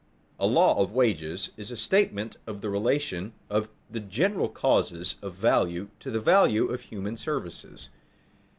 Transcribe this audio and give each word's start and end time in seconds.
_A 0.39 0.51
law 0.51 0.79
of 0.81 0.93
wages 0.93 1.51
is 1.57 1.69
a 1.69 1.77
statement 1.77 2.35
of 2.47 2.61
the 2.61 2.71
relation 2.71 3.33
of 3.51 3.69
the 3.87 3.99
general 3.99 4.49
causes 4.49 5.15
of 5.21 5.35
value 5.35 5.89
to 5.99 6.09
the 6.09 6.19
value 6.19 6.71
of 6.71 6.81
human 6.81 7.15
services. 7.15 7.91